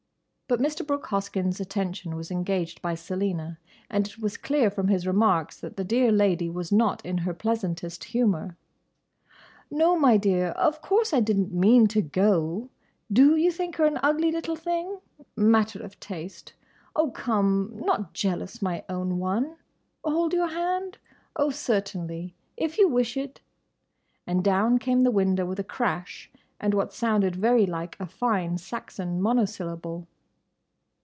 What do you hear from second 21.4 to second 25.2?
certainly, if you wish it!" And down came the